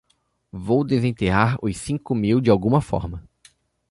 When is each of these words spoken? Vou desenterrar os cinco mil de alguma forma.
Vou 0.55 0.83
desenterrar 0.83 1.59
os 1.61 1.77
cinco 1.77 2.15
mil 2.15 2.41
de 2.41 2.49
alguma 2.49 2.81
forma. 2.81 3.23